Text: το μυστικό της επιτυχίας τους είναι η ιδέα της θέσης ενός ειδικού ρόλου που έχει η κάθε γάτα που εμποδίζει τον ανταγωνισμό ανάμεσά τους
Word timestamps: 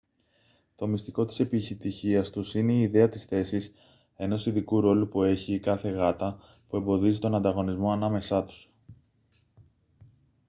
το 0.75 0.87
μυστικό 0.87 1.25
της 1.25 1.39
επιτυχίας 1.39 2.29
τους 2.29 2.53
είναι 2.55 2.73
η 2.73 2.79
ιδέα 2.81 3.09
της 3.09 3.25
θέσης 3.25 3.71
ενός 4.15 4.45
ειδικού 4.45 4.81
ρόλου 4.81 5.07
που 5.07 5.23
έχει 5.23 5.53
η 5.53 5.59
κάθε 5.59 5.89
γάτα 5.89 6.39
που 6.67 6.75
εμποδίζει 6.77 7.19
τον 7.19 7.35
ανταγωνισμό 7.35 7.91
ανάμεσά 7.91 8.43
τους 8.43 8.69